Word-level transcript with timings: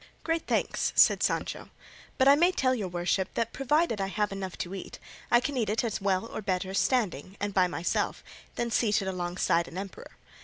"Great 0.23 0.47
thanks," 0.47 0.93
said 0.95 1.21
Sancho, 1.21 1.69
"but 2.17 2.27
I 2.27 2.33
may 2.33 2.51
tell 2.51 2.73
your 2.73 2.87
worship 2.87 3.31
that 3.35 3.53
provided 3.53 4.01
I 4.01 4.07
have 4.07 4.31
enough 4.31 4.57
to 4.57 4.73
eat, 4.73 4.97
I 5.29 5.39
can 5.39 5.55
eat 5.57 5.69
it 5.69 5.83
as 5.83 6.01
well, 6.01 6.25
or 6.25 6.41
better, 6.41 6.73
standing, 6.73 7.37
and 7.39 7.53
by 7.53 7.67
myself, 7.67 8.23
than 8.55 8.71
seated 8.71 9.07
alongside 9.07 9.67
of 9.67 9.73
an 9.73 9.77
emperor. 9.77 10.17